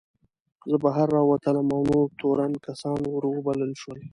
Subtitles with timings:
[0.69, 3.99] زه بهر راووتلم او نور تورن کسان ور وبلل شول.